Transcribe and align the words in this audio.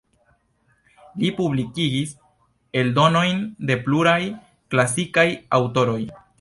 Li 1.23 1.29
publikigis 1.41 2.15
eldonojn 2.83 3.45
de 3.71 3.79
pluraj 3.85 4.19
klasikaj 4.75 5.31
aŭtoroj. 5.61 6.05